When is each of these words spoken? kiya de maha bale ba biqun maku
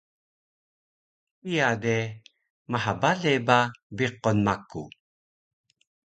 kiya 1.39 1.69
de 1.83 1.97
maha 2.71 2.91
bale 3.01 3.33
ba 3.47 3.59
biqun 3.95 4.37
maku 4.45 4.83